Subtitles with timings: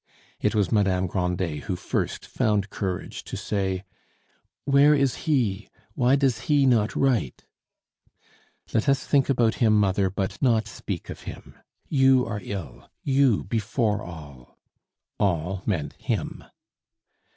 [0.39, 3.83] It was Madame Grandet who first found courage to say,
[4.65, 5.69] "Where is he?
[5.93, 7.45] Why does he not write?"
[8.73, 11.53] "Let us think about him, mother, but not speak of him.
[11.87, 14.57] You are ill you, before all."
[15.19, 16.45] "All" meant "him."